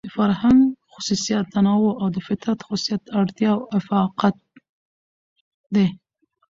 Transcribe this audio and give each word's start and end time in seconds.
د 0.05 0.07
فرهنګ 0.17 0.59
خصوصيت 0.91 1.45
تنوع 1.53 1.93
او 2.01 2.07
د 2.15 2.17
فطرت 2.27 2.59
خصوصيت 2.67 3.01
اړتيا 3.19 3.51
او 3.55 3.61
اۤفاقيت 3.77 4.35
دى. 5.73 5.87